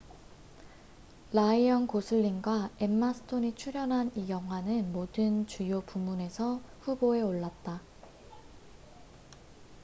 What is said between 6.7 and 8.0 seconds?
후보에 올랐다